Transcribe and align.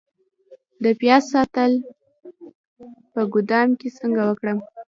د 0.83 0.85
پیاز 0.99 1.23
ساتل 1.33 1.71
په 3.13 3.21
ګدام 3.33 3.69
کې 3.79 3.89
څنګه 3.99 4.21
وکړم؟ 4.25 4.57